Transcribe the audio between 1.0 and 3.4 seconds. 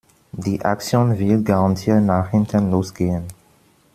wird garantiert nach hinten los gehen.